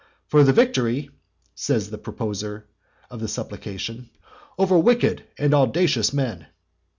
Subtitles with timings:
[0.29, 1.11] "For the victory,"
[1.53, 2.65] says the proposer
[3.11, 4.09] of the supplication,
[4.57, 6.47] "over wicked and audacious men."